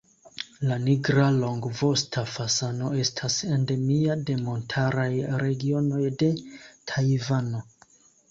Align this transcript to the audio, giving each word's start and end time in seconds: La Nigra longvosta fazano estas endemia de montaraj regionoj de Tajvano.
La 0.67 0.75
Nigra 0.85 1.25
longvosta 1.41 2.21
fazano 2.35 2.87
estas 3.03 3.35
endemia 3.57 4.17
de 4.31 4.37
montaraj 4.47 5.11
regionoj 5.45 6.03
de 6.23 6.33
Tajvano. 6.93 7.63